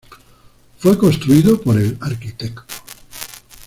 Fue 0.79 0.97
construido 0.97 1.61
por 1.61 1.77
el 1.77 1.95
Arq. 2.01 2.35